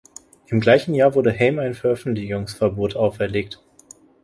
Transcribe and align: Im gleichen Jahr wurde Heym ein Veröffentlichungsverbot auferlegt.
Im 0.47 0.61
gleichen 0.61 0.95
Jahr 0.95 1.13
wurde 1.13 1.31
Heym 1.31 1.59
ein 1.59 1.75
Veröffentlichungsverbot 1.75 2.95
auferlegt. 2.95 3.61